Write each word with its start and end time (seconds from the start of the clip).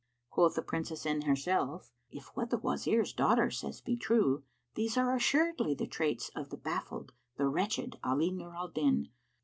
Quoth 0.31 0.55
the 0.55 0.63
Princess 0.63 1.05
in 1.05 1.21
herself, 1.21 1.91
"If 2.09 2.35
what 2.35 2.49
the 2.49 2.57
Wazir's 2.57 3.13
daughter 3.13 3.51
says 3.51 3.81
be 3.81 3.95
true, 3.95 4.43
these 4.73 4.97
are 4.97 5.13
assuredly 5.13 5.75
the 5.75 5.85
traits 5.85 6.29
of 6.35 6.49
the 6.49 6.57
baffled, 6.57 7.11
the 7.37 7.45
wretched 7.47 7.99
Ali 8.03 8.31
Nur 8.31 8.55
al 8.55 8.69
Din. 8.69 9.09